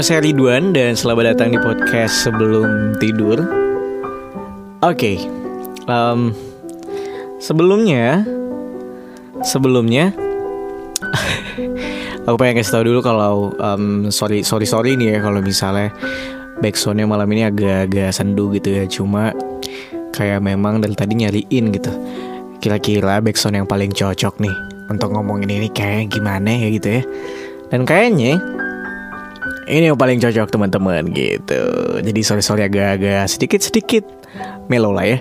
[0.00, 3.36] Nama saya Ridwan dan selamat datang di podcast sebelum tidur.
[4.80, 5.20] Oke,
[5.84, 6.32] um,
[7.36, 8.24] sebelumnya,
[9.44, 10.16] sebelumnya,
[12.24, 15.92] aku pengen kasih tahu dulu kalau um, sorry sorry sorry nih ya kalau misalnya
[16.64, 18.88] backsoundnya malam ini agak-agak sendu gitu ya.
[18.88, 19.36] Cuma
[20.16, 21.92] kayak memang dari tadi nyariin gitu.
[22.56, 24.56] Kira-kira backsound yang paling cocok nih
[24.88, 27.02] untuk ngomongin ini kayak gimana ya gitu ya.
[27.68, 28.40] Dan kayaknya
[29.70, 31.62] ini yang paling cocok teman-teman gitu.
[32.02, 34.04] Jadi sorry-sorry agak-agak sedikit-sedikit
[34.66, 35.18] melo lah ya.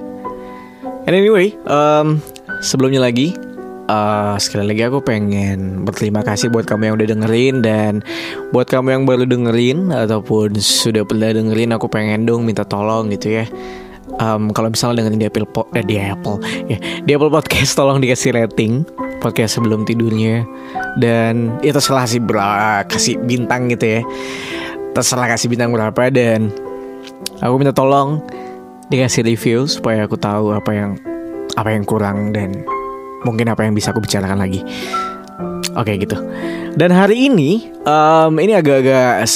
[1.05, 2.21] And anyway, um,
[2.61, 3.37] sebelumnya lagi
[3.89, 7.93] uh, sekali lagi aku pengen berterima kasih buat kamu yang udah dengerin dan
[8.53, 13.41] buat kamu yang baru dengerin ataupun sudah pernah dengerin aku pengen dong minta tolong gitu
[13.41, 13.45] ya.
[14.19, 15.45] Um, kalau misalnya dengerin di Apple
[15.77, 18.83] eh, di Apple ya di Apple Podcast tolong dikasih rating
[19.19, 20.47] podcast sebelum tidurnya.
[20.97, 24.01] Dan ya terserah sih berapa kasih bintang gitu ya.
[24.95, 26.49] Terserah kasih bintang berapa dan
[27.43, 28.23] aku minta tolong
[28.89, 30.91] dikasih review supaya aku tahu apa yang
[31.53, 32.65] apa yang kurang dan
[33.21, 34.65] mungkin apa yang bisa aku bicarakan lagi.
[35.77, 36.17] Oke gitu.
[36.73, 39.27] Dan hari ini um, ini agak-agak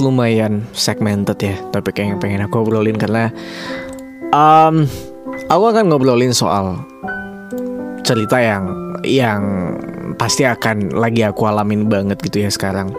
[0.00, 3.28] lumayan segmented ya topik yang pengen aku obrolin karena
[4.32, 4.88] um,
[5.46, 6.80] aku akan ngobrolin soal
[8.02, 9.74] cerita yang yang
[10.20, 12.92] pasti akan lagi aku alamin banget gitu ya sekarang.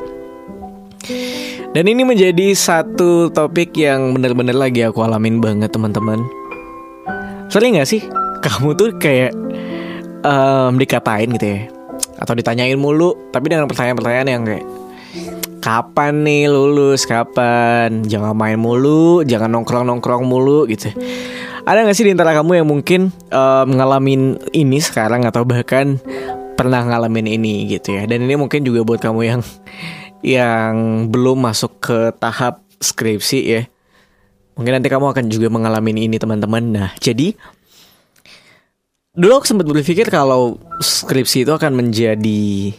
[1.72, 6.20] Dan ini menjadi satu topik yang bener-bener lagi aku alamin banget teman-teman.
[7.48, 8.04] Sering gak sih
[8.44, 9.32] kamu tuh kayak
[10.26, 11.62] um, dikatain gitu ya,
[12.20, 14.66] atau ditanyain mulu, tapi dengan pertanyaan-pertanyaan yang kayak
[15.62, 20.90] kapan nih lulus, kapan, jangan main mulu, jangan nongkrong-nongkrong mulu gitu.
[21.62, 26.02] Ada gak sih di antara kamu yang mungkin um, ngalamin ini sekarang atau bahkan
[26.58, 28.10] pernah ngalamin ini gitu ya?
[28.10, 29.42] Dan ini mungkin juga buat kamu yang
[30.26, 30.74] yang
[31.14, 33.62] belum masuk ke tahap skripsi ya.
[34.58, 36.64] Mungkin nanti kamu akan juga mengalami ini teman-teman.
[36.66, 37.38] Nah, jadi
[39.14, 42.74] dulu aku sempat berpikir kalau skripsi itu akan menjadi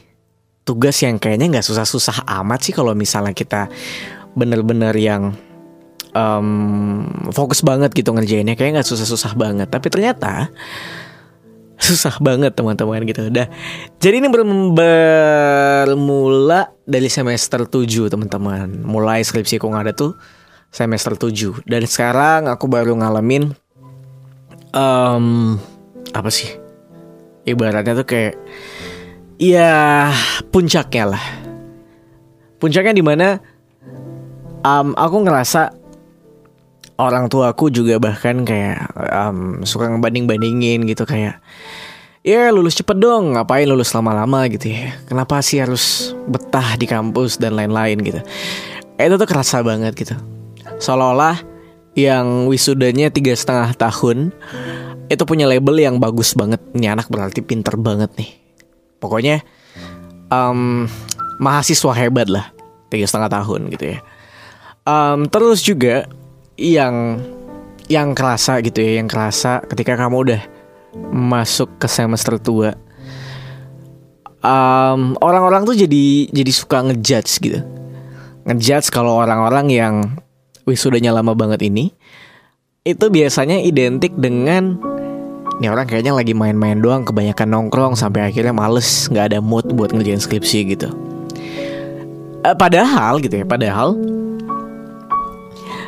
[0.67, 3.67] tugas yang kayaknya nggak susah-susah amat sih kalau misalnya kita
[4.33, 5.35] bener-bener yang
[6.13, 8.57] um, fokus banget gitu ngerjainnya.
[8.57, 9.69] Kayak nggak susah-susah banget.
[9.69, 10.49] Tapi ternyata
[11.83, 13.27] susah banget teman-teman gitu.
[13.27, 13.51] Udah
[13.99, 14.31] jadi ini
[15.91, 18.87] bermula dari semester 7 teman-teman.
[18.87, 20.15] Mulai skripsi kok ada tuh
[20.71, 23.51] semester 7 dan sekarang aku baru ngalamin
[24.71, 25.59] um,
[26.15, 26.55] apa sih?
[27.43, 28.39] Ibaratnya tuh kayak
[29.43, 30.15] ya
[30.55, 31.25] puncaknya lah.
[32.63, 33.43] Puncaknya di mana
[34.63, 35.82] um, aku ngerasa
[37.09, 41.43] orang tua aku juga bahkan kayak um, suka ngebanding bandingin gitu kayak
[42.23, 44.95] ya lulus cepet dong ngapain lulus lama-lama gitu ya.
[45.11, 48.21] Kenapa sih harus betah di kampus dan lain-lain gitu.
[48.97, 50.15] Itu tuh kerasa banget gitu.
[50.79, 51.43] Seolah-olah
[51.99, 54.33] yang wisudanya tiga setengah tahun
[55.11, 56.63] itu punya label yang bagus banget.
[56.73, 58.31] Nih anak berarti pinter banget nih.
[59.03, 59.43] Pokoknya
[60.31, 60.87] um,
[61.43, 62.55] mahasiswa hebat lah
[62.89, 63.99] tiga setengah tahun gitu ya.
[64.83, 66.07] Um, terus juga
[66.63, 67.19] yang
[67.91, 70.43] yang kerasa gitu ya, yang kerasa ketika kamu udah
[71.11, 72.79] masuk ke semester tua.
[74.43, 77.61] Um, orang-orang tuh jadi jadi suka ngejudge gitu.
[78.47, 79.95] Ngejudge kalau orang-orang yang
[80.67, 81.91] wisudanya lama banget ini
[82.83, 84.79] itu biasanya identik dengan
[85.63, 89.95] ini orang kayaknya lagi main-main doang kebanyakan nongkrong sampai akhirnya males nggak ada mood buat
[89.95, 90.91] ngerjain skripsi gitu.
[92.43, 93.95] Uh, padahal gitu ya, padahal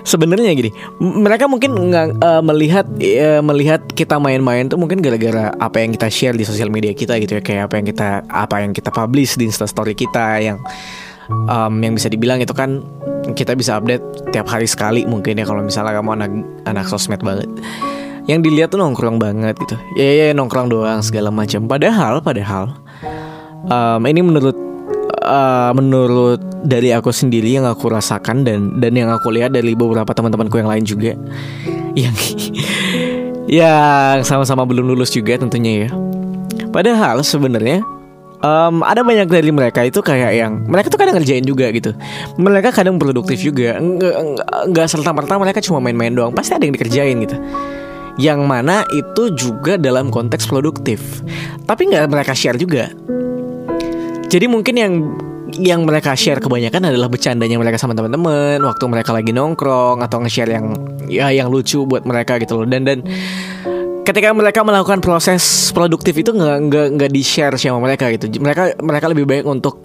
[0.04, 0.70] sebenarnya gini
[1.00, 6.08] mereka mungkin nggak uh, melihat uh, melihat kita main-main tuh mungkin gara-gara apa yang kita
[6.12, 9.40] share di sosial media kita gitu ya kayak apa yang kita apa yang kita publish
[9.40, 10.60] di instastory kita yang
[11.28, 12.84] um, yang bisa dibilang itu kan
[13.32, 14.04] kita bisa update
[14.36, 16.30] tiap hari sekali mungkin ya kalau misalnya kamu anak
[16.68, 17.48] anak sosmed banget.
[18.24, 19.76] Yang dilihat tuh nongkrong banget gitu.
[20.00, 21.68] Ya ya, ya nongkrong doang segala macam.
[21.68, 22.72] Padahal padahal
[23.68, 24.56] um, ini menurut
[25.24, 30.12] uh, menurut dari aku sendiri yang aku rasakan dan dan yang aku lihat dari beberapa
[30.12, 31.12] teman-temanku yang lain juga
[31.96, 32.14] yang
[33.60, 35.90] yang sama-sama belum lulus juga tentunya ya.
[36.74, 37.86] Padahal sebenarnya
[38.42, 41.94] um, ada banyak dari mereka itu kayak yang mereka tuh kadang ngerjain juga gitu.
[42.36, 43.78] Mereka kadang produktif juga.
[43.80, 46.32] Enggak serta merta mereka cuma main-main doang.
[46.34, 47.36] Pasti ada yang dikerjain gitu.
[48.14, 51.22] Yang mana itu juga dalam konteks produktif.
[51.66, 52.90] Tapi nggak mereka share juga.
[54.34, 54.92] Jadi mungkin yang
[55.54, 60.50] yang mereka share kebanyakan adalah bercandanya mereka sama teman-teman waktu mereka lagi nongkrong atau nge-share
[60.50, 60.74] yang
[61.06, 62.66] ya yang lucu buat mereka gitu loh.
[62.66, 63.06] Dan dan
[64.02, 68.26] ketika mereka melakukan proses produktif itu nggak nggak nggak di share sama mereka gitu.
[68.42, 69.78] Mereka mereka lebih baik untuk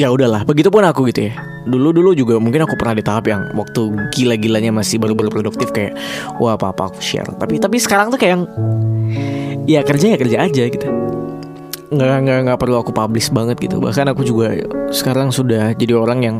[0.00, 1.36] ya udahlah begitupun aku gitu ya.
[1.68, 6.00] Dulu dulu juga mungkin aku pernah di tahap yang waktu gila-gilanya masih baru-baru produktif kayak
[6.40, 7.28] wah apa apa aku share.
[7.36, 8.42] Tapi tapi sekarang tuh kayak yang
[9.68, 11.09] ya kerja ya kerja aja gitu
[11.90, 13.82] nggak nggak nggak perlu aku publish banget gitu.
[13.82, 14.54] Bahkan aku juga
[14.94, 16.36] sekarang sudah jadi orang yang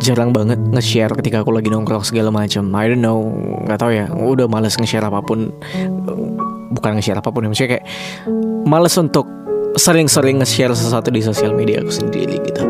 [0.00, 2.68] jarang banget nge-share ketika aku lagi nongkrong segala macam.
[2.72, 3.28] I don't know
[3.68, 4.08] nggak tahu ya.
[4.10, 5.52] Udah males nge-share apa pun.
[6.74, 7.84] Bukan nge-share apa pun ya maksudnya kayak
[8.64, 9.28] males untuk
[9.76, 12.64] sering-sering nge-share sesuatu di sosial media aku sendiri gitu.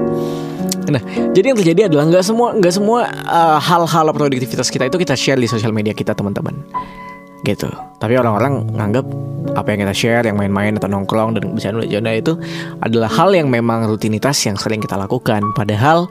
[0.85, 1.01] Nah,
[1.33, 5.41] jadi yang terjadi adalah nggak semua nggak semua uh, hal-hal produktivitas kita itu kita share
[5.41, 6.61] di sosial media kita teman-teman,
[7.45, 7.69] gitu.
[8.01, 9.07] Tapi orang-orang nganggap
[9.55, 12.33] apa yang kita share, yang main-main atau nongkrong dan bercanda-bercanda itu
[12.81, 15.45] adalah hal yang memang rutinitas yang sering kita lakukan.
[15.55, 16.09] Padahal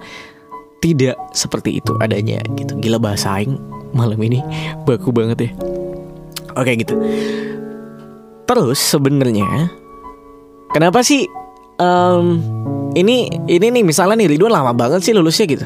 [0.79, 2.77] tidak seperti itu adanya, gitu.
[2.77, 3.57] Gila bahasa aing
[3.91, 4.39] malam ini
[4.85, 5.51] baku banget ya.
[6.53, 6.93] Oke gitu.
[8.45, 9.73] Terus sebenarnya
[10.73, 11.29] Kenapa sih
[11.77, 12.41] um,
[12.97, 15.65] ini ini nih misalnya nih Ridwan lama banget sih lulusnya gitu.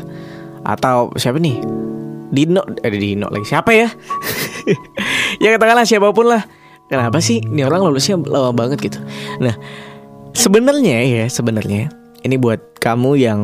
[0.67, 1.63] Atau siapa nih?
[2.27, 3.87] Dino, eh Dino lagi siapa ya?
[5.41, 6.43] ya katakanlah siapa pun lah.
[6.87, 8.99] Kenapa sih ini orang lulusnya lama banget gitu?
[9.43, 9.51] Nah,
[10.31, 11.91] sebenarnya ya sebenarnya
[12.23, 13.41] ini buat kamu yang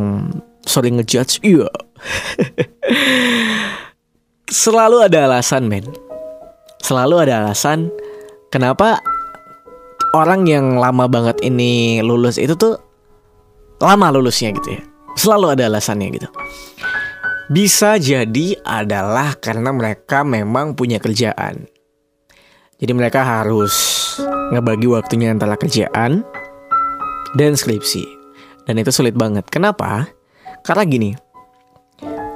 [0.63, 1.67] sering ngejudge, iya.
[4.63, 5.83] Selalu ada alasan, men.
[6.79, 7.91] Selalu ada alasan
[8.47, 8.99] kenapa
[10.13, 12.79] orang yang lama banget ini lulus itu tuh
[13.81, 14.81] lama lulusnya gitu ya.
[15.19, 16.29] Selalu ada alasannya gitu.
[17.51, 21.67] Bisa jadi adalah karena mereka memang punya kerjaan.
[22.83, 23.71] Jadi mereka harus
[24.51, 26.19] ngebagi waktunya antara kerjaan
[27.39, 28.03] dan skripsi.
[28.67, 29.47] Dan itu sulit banget.
[29.47, 30.11] Kenapa?
[30.67, 31.11] Karena gini.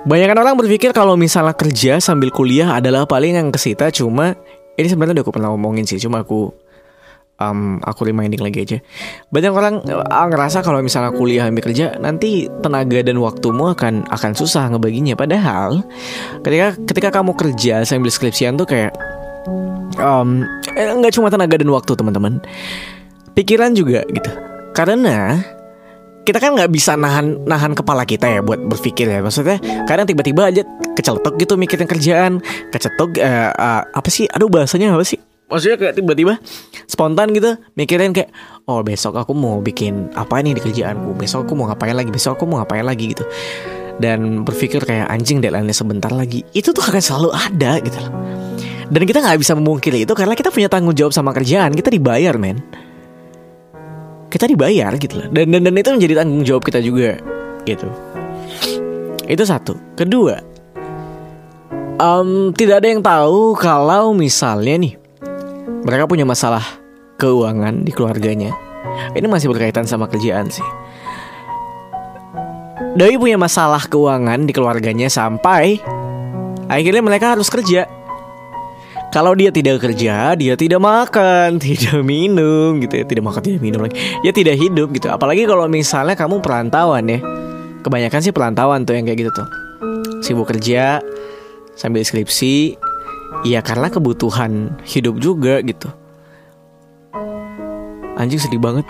[0.07, 4.39] Banyak orang berpikir kalau misalnya kerja sambil kuliah adalah paling yang kesita cuma
[4.79, 6.47] ini sebenarnya udah aku pernah ngomongin sih, cuma aku
[7.43, 8.77] um, aku reminding lagi aja.
[9.33, 14.31] Banyak orang uh, ngerasa kalau misalnya kuliah ambil kerja nanti tenaga dan waktumu akan akan
[14.31, 15.19] susah ngebaginya.
[15.19, 15.83] Padahal
[16.45, 18.95] ketika ketika kamu kerja sambil skripsian tuh kayak
[20.01, 22.39] um, eh, nggak cuma tenaga dan waktu teman-teman,
[23.33, 24.31] pikiran juga gitu.
[24.73, 25.41] Karena
[26.27, 29.23] kita kan nggak bisa nahan nahan kepala kita ya buat berpikir ya.
[29.23, 29.57] Maksudnya
[29.87, 30.61] kadang tiba-tiba aja
[30.93, 32.43] keceletuk gitu mikirin kerjaan.
[32.69, 34.27] Kecetuk uh, uh, apa sih?
[34.35, 35.17] Aduh bahasanya apa sih?
[35.47, 36.43] Maksudnya kayak tiba-tiba
[36.91, 38.35] spontan gitu mikirin kayak
[38.67, 41.15] oh besok aku mau bikin apa nih di kerjaanku?
[41.15, 42.11] Besok aku mau ngapain lagi?
[42.11, 43.15] Besok aku mau ngapain lagi?
[43.15, 43.23] Gitu.
[43.97, 46.43] Dan berpikir kayak anjing deadline sebentar lagi.
[46.51, 48.13] Itu tuh akan selalu ada gitu loh
[48.87, 52.35] dan kita nggak bisa memungkiri itu karena kita punya tanggung jawab sama kerjaan kita dibayar
[52.39, 52.59] men
[54.27, 57.19] kita dibayar gitu loh dan dan, dan itu menjadi tanggung jawab kita juga
[57.67, 57.87] gitu
[59.27, 60.39] itu satu kedua
[61.99, 64.93] um, tidak ada yang tahu kalau misalnya nih
[65.87, 66.63] mereka punya masalah
[67.17, 68.53] keuangan di keluarganya.
[69.13, 70.65] Ini masih berkaitan sama kerjaan sih.
[72.97, 75.77] Doi punya masalah keuangan di keluarganya sampai
[76.65, 77.85] akhirnya mereka harus kerja.
[79.07, 83.79] Kalau dia tidak kerja, dia tidak makan, tidak minum gitu ya, tidak makan, tidak minum
[83.83, 83.95] lagi.
[84.21, 85.07] Ya tidak hidup gitu.
[85.07, 87.19] Apalagi kalau misalnya kamu perantauan ya.
[87.81, 89.47] Kebanyakan sih perantauan tuh yang kayak gitu tuh.
[90.19, 90.99] Sibuk kerja
[91.77, 92.75] sambil skripsi,
[93.43, 95.91] Iya karena kebutuhan hidup juga gitu
[98.17, 98.87] Anjing sedih banget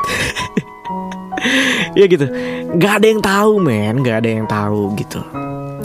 [1.99, 2.29] Ya gitu
[2.77, 5.19] Gak ada yang tahu men Gak ada yang tahu gitu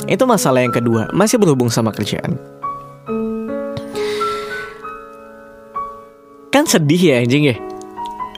[0.07, 2.52] Itu masalah yang kedua Masih berhubung sama kerjaan
[6.63, 7.59] Kan sedih ya anjing ya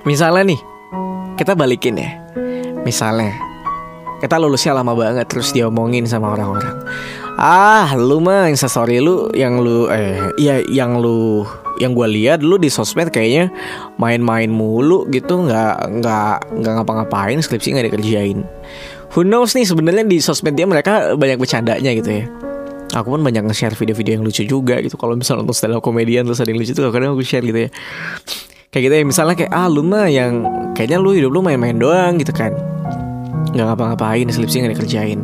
[0.08, 0.60] Misalnya nih
[1.36, 2.24] Kita balikin ya
[2.80, 3.36] Misalnya
[4.16, 6.72] Kita lulusnya lama banget Terus diomongin sama orang-orang
[7.36, 11.42] Ah, lu mah instastory lu yang lu eh ya yang lu
[11.82, 13.50] yang gue lihat lu di sosmed kayaknya
[13.98, 18.46] main-main mulu gitu nggak nggak nggak ngapa-ngapain skripsi nggak dikerjain.
[19.18, 22.24] Who knows nih sebenarnya di sosmed dia mereka banyak bercandanya gitu ya.
[22.94, 24.94] Aku pun banyak nge-share video-video yang lucu juga gitu.
[24.94, 27.66] Kalau misalnya untuk stand up komedian terus ada yang lucu tuh kadang aku share gitu
[27.66, 27.70] ya.
[28.70, 30.46] Kayak gitu ya misalnya kayak ah lu mah yang
[30.78, 32.54] kayaknya lu hidup lu main-main doang gitu kan.
[33.50, 35.20] Nggak ngapa-ngapain skripsi nggak dikerjain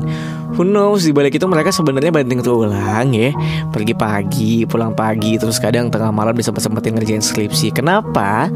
[0.60, 3.32] who knows di balik itu mereka sebenarnya banting tulang ya
[3.70, 8.50] pergi pagi pulang pagi terus kadang tengah malam bisa sempetin ngerjain skripsi kenapa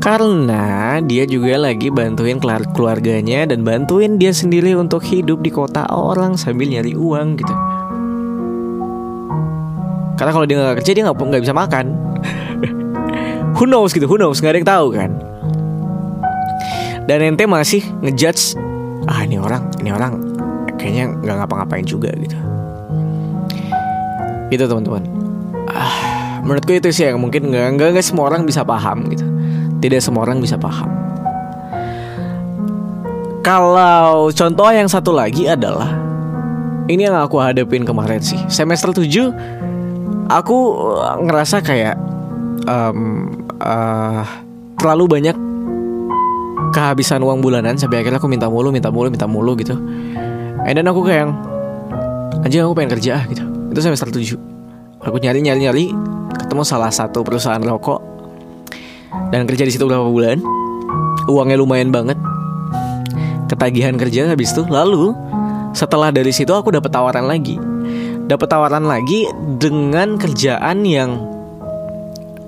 [0.00, 2.40] karena dia juga lagi bantuin
[2.72, 7.54] keluarganya dan bantuin dia sendiri untuk hidup di kota orang sambil nyari uang gitu
[10.22, 11.98] karena kalau dia nggak kerja dia nggak bisa makan.
[13.58, 15.10] Who knows gitu who knows nggak ada yang tahu kan.
[17.10, 18.54] Dan ente masih ngejudge
[19.10, 20.22] ah ini orang ini orang
[20.78, 22.38] kayaknya nggak ngapa-ngapain juga gitu.
[24.54, 25.02] Gitu teman-teman.
[25.66, 29.26] Ah, menurutku itu sih yang mungkin nggak nggak nggak semua orang bisa paham gitu.
[29.82, 30.86] Tidak semua orang bisa paham.
[33.42, 35.98] Kalau contoh yang satu lagi adalah
[36.86, 38.38] ini yang aku hadapin kemarin sih.
[38.46, 39.62] Semester 7
[40.32, 40.56] aku
[41.28, 42.00] ngerasa kayak
[42.64, 43.28] um,
[43.60, 44.24] uh,
[44.80, 45.36] terlalu banyak
[46.72, 49.76] kehabisan uang bulanan sampai akhirnya aku minta mulu, minta mulu, minta mulu gitu.
[50.64, 51.28] And then aku kayak
[52.42, 53.44] anjing aku pengen kerja gitu.
[53.70, 54.40] Itu semester 7.
[55.04, 55.86] Aku nyari nyari nyari
[56.38, 58.00] ketemu salah satu perusahaan rokok
[59.34, 60.40] dan kerja di situ beberapa bulan.
[61.28, 62.16] Uangnya lumayan banget.
[63.52, 64.64] Ketagihan kerja habis itu.
[64.64, 65.12] Lalu
[65.76, 67.71] setelah dari situ aku dapat tawaran lagi.
[68.26, 69.26] Dapat tawaran lagi
[69.58, 71.18] dengan kerjaan yang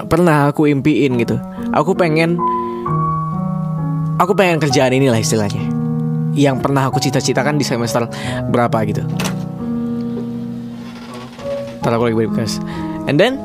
[0.06, 1.38] pernah aku impiin gitu.
[1.74, 2.38] Aku pengen
[4.18, 5.62] aku pengen kerjaan inilah istilahnya
[6.34, 8.06] yang pernah aku cita-citakan di semester
[8.50, 9.02] berapa gitu.
[11.82, 12.58] Ntar aku lagi bekas.
[13.06, 13.38] And then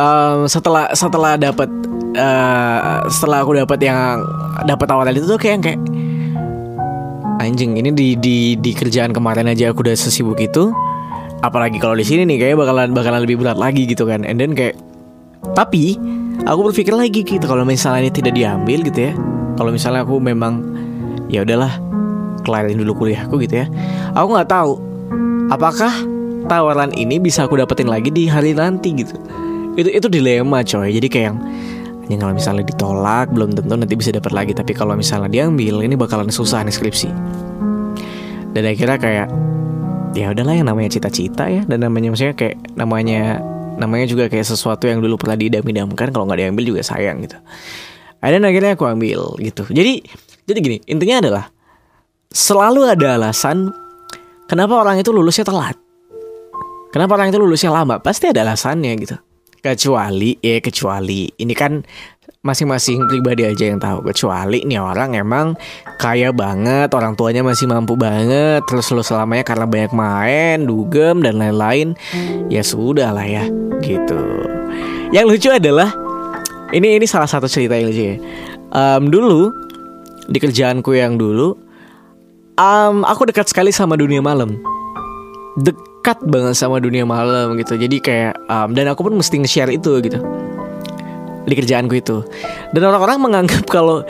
[0.00, 1.68] um, setelah setelah dapat
[2.16, 4.24] uh, setelah aku dapat yang
[4.64, 5.80] dapat tawaran itu tuh kayak kayak
[7.40, 10.72] anjing ini di di di kerjaan kemarin aja aku udah sesibuk itu
[11.40, 14.24] apalagi kalau di sini nih kayak bakalan bakalan lebih berat lagi gitu kan.
[14.24, 14.76] And then kayak
[15.56, 15.96] tapi
[16.44, 19.12] aku berpikir lagi gitu kalau misalnya ini tidak diambil gitu ya.
[19.56, 20.64] Kalau misalnya aku memang
[21.28, 21.72] ya udahlah
[22.44, 23.66] kelarin dulu kuliahku gitu ya.
[24.16, 24.72] Aku nggak tahu
[25.52, 25.92] apakah
[26.48, 29.16] tawaran ini bisa aku dapetin lagi di hari nanti gitu.
[29.76, 30.92] Itu itu dilema coy.
[30.92, 31.34] Jadi kayak
[32.10, 34.52] yang kalau misalnya ditolak belum tentu nanti bisa dapat lagi.
[34.52, 37.08] Tapi kalau misalnya diambil ini bakalan susah nih skripsi.
[38.50, 39.28] Dan akhirnya kayak
[40.14, 41.62] ya udahlah yang namanya cita-cita ya.
[41.66, 43.40] Dan namanya maksudnya kayak namanya
[43.80, 47.38] namanya juga kayak sesuatu yang dulu pernah diidam-idamkan kalau nggak diambil juga sayang gitu.
[48.20, 49.64] Dan akhirnya aku ambil gitu.
[49.72, 50.04] Jadi
[50.44, 51.44] jadi gini intinya adalah
[52.28, 53.72] selalu ada alasan
[54.44, 55.76] kenapa orang itu lulusnya telat.
[56.90, 58.02] Kenapa orang itu lulusnya lama?
[58.02, 59.16] Pasti ada alasannya gitu.
[59.62, 61.84] Kecuali ya kecuali ini kan
[62.40, 65.52] masing-masing pribadi aja yang tahu kecuali nih orang emang
[66.00, 71.36] kaya banget orang tuanya masih mampu banget terus lu selamanya karena banyak main dugem dan
[71.36, 71.92] lain-lain
[72.48, 73.44] ya sudah lah ya
[73.84, 74.50] gitu
[75.12, 75.92] yang lucu adalah
[76.70, 78.16] ini ini salah satu cerita yang lucu ya.
[78.70, 79.50] Um, dulu
[80.30, 81.58] di kerjaanku yang dulu,
[82.54, 84.54] um, aku dekat sekali sama dunia malam.
[85.58, 87.74] Dekat banget sama dunia malam gitu.
[87.74, 90.22] Jadi kayak um, dan aku pun mesti nge-share itu gitu
[91.44, 92.24] di kerjaanku itu.
[92.74, 94.04] Dan orang-orang menganggap kalau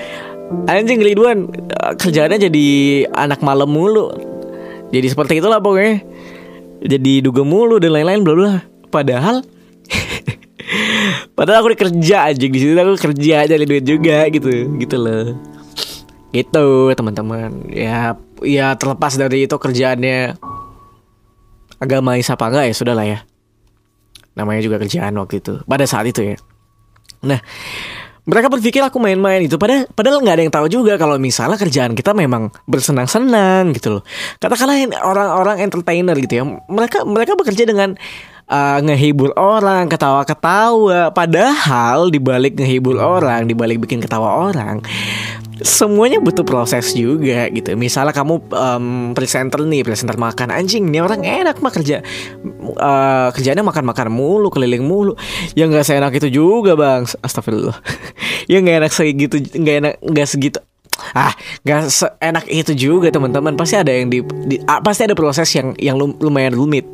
[0.67, 1.51] anjing Ridwan
[1.99, 2.67] kerjaannya jadi
[3.15, 4.11] anak malam mulu.
[4.91, 6.03] Jadi seperti itulah pokoknya.
[6.81, 8.55] Jadi duga mulu dan lain-lain bla bla.
[8.91, 9.45] Padahal
[11.37, 15.39] Padahal aku kerja aja di situ aku kerja aja duit juga gitu, gitu loh.
[16.35, 17.71] Gitu teman-teman.
[17.71, 20.39] Ya ya terlepas dari itu kerjaannya
[21.81, 23.19] agamais apa enggak ya sudah lah ya.
[24.35, 25.63] Namanya juga kerjaan waktu itu.
[25.67, 26.37] Pada saat itu ya.
[27.21, 27.41] Nah,
[28.29, 31.97] mereka berpikir aku main-main itu padahal padahal nggak ada yang tahu juga kalau misalnya kerjaan
[31.97, 34.03] kita memang bersenang-senang gitu loh
[34.39, 37.97] katakanlah orang-orang entertainer gitu ya mereka mereka bekerja dengan
[38.51, 41.15] uh, ngehibur orang, ketawa-ketawa.
[41.15, 44.83] Padahal dibalik ngehibur orang, dibalik bikin ketawa orang,
[45.61, 47.77] semuanya butuh proses juga gitu.
[47.77, 52.03] Misalnya kamu um, presenter nih, presenter makan anjing, nih orang enak mah kerja
[52.81, 55.15] uh, kerjanya makan-makan mulu, keliling mulu.
[55.55, 57.77] Ya nggak seenak itu juga bang, astagfirullah.
[58.51, 60.61] ya nggak enak segitu, nggak enak nggak segitu
[61.17, 61.33] ah
[61.65, 65.73] nggak seenak itu juga teman-teman pasti ada yang di, di ah, pasti ada proses yang
[65.81, 66.85] yang lumayan rumit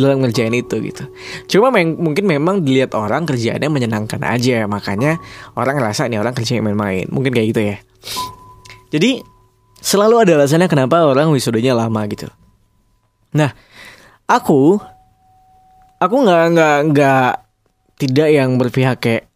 [0.00, 1.04] dalam ngerjain itu gitu.
[1.46, 5.20] Cuma meng mungkin memang dilihat orang kerjaannya menyenangkan aja, makanya
[5.54, 7.06] orang ngerasa ini orang kerjanya main-main.
[7.12, 7.76] Mungkin kayak gitu ya.
[8.90, 9.20] Jadi
[9.78, 12.26] selalu ada alasannya kenapa orang wisudanya lama gitu.
[13.36, 13.54] Nah,
[14.26, 14.80] aku
[16.00, 17.30] aku nggak nggak nggak
[18.00, 19.28] tidak yang berpihak kayak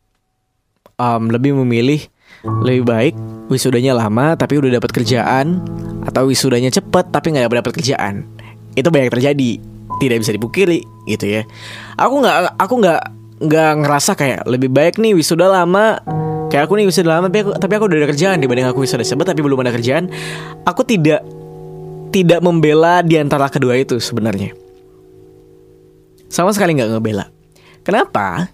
[0.97, 2.01] um, lebih memilih
[2.45, 3.15] lebih baik
[3.49, 5.61] wisudanya lama tapi udah dapat kerjaan
[6.05, 8.29] atau wisudanya cepet tapi nggak dapat kerjaan
[8.77, 9.53] itu banyak terjadi
[9.99, 11.43] tidak bisa dipukiri gitu ya.
[11.99, 13.01] Aku nggak aku nggak
[13.45, 16.01] nggak ngerasa kayak lebih baik nih wisuda lama.
[16.51, 19.03] Kayak aku nih wisuda lama tapi aku, tapi aku udah ada kerjaan dibanding aku wisuda
[19.03, 20.11] cepat tapi belum ada kerjaan.
[20.67, 21.23] Aku tidak
[22.15, 24.55] tidak membela di antara kedua itu sebenarnya.
[26.31, 27.27] Sama sekali nggak ngebela.
[27.83, 28.51] Kenapa?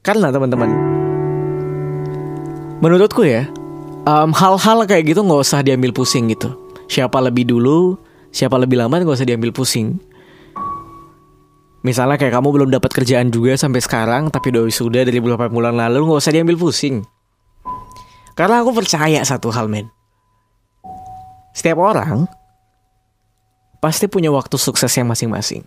[0.00, 0.96] Karena teman-teman
[2.76, 3.48] menurutku ya
[4.06, 6.52] hal-hal um, kayak gitu nggak usah diambil pusing gitu.
[6.86, 7.98] Siapa lebih dulu
[8.36, 9.96] siapa lebih lama nggak usah diambil pusing
[11.84, 15.76] Misalnya kayak kamu belum dapat kerjaan juga sampai sekarang tapi udah sudah dari beberapa bulan
[15.76, 17.04] lalu nggak usah diambil pusing.
[18.36, 19.88] Karena aku percaya satu hal men.
[21.56, 22.28] Setiap orang
[23.80, 25.64] pasti punya waktu suksesnya masing-masing.